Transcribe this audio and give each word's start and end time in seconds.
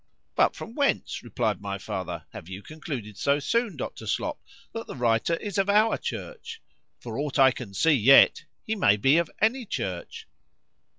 But 0.33 0.55
from 0.55 0.73
whence, 0.73 1.21
replied 1.21 1.61
my 1.61 1.77
father, 1.77 2.25
have 2.33 2.49
you 2.49 2.63
concluded 2.63 3.19
so 3.19 3.37
soon, 3.37 3.77
Dr. 3.77 4.07
Slop, 4.07 4.39
that 4.73 4.87
the 4.87 4.95
writer 4.95 5.35
is 5.35 5.59
of 5.59 5.69
our 5.69 5.95
church?—for 5.95 7.19
aught 7.19 7.37
I 7.37 7.51
can 7.51 7.75
see 7.75 7.91
yet,—he 7.93 8.73
may 8.73 8.97
be 8.97 9.19
of 9.19 9.29
any 9.39 9.63
church. 9.63 10.27